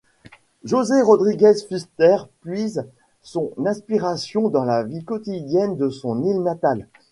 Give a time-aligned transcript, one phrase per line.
[0.63, 2.87] José Rodríguez Fuster puise
[3.21, 6.87] son inspiration dans la vie quotidienne de son île natale.